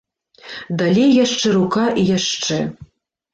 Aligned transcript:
Далей 0.79 1.11
яшчэ 1.25 1.47
рука 1.59 1.85
і 2.05 2.07
яшчэ. 2.17 2.59